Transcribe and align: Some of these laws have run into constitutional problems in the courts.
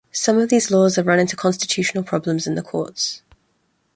Some 0.11 0.39
of 0.39 0.49
these 0.49 0.71
laws 0.71 0.95
have 0.95 1.05
run 1.05 1.19
into 1.19 1.35
constitutional 1.35 2.03
problems 2.03 2.47
in 2.47 2.55
the 2.55 2.63
courts. 2.63 3.21